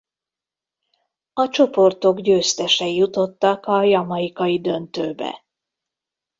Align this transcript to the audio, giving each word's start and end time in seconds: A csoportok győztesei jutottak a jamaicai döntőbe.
A 1.33 1.49
csoportok 1.49 2.19
győztesei 2.21 2.95
jutottak 2.95 3.65
a 3.65 3.83
jamaicai 3.83 4.61
döntőbe. 4.61 5.45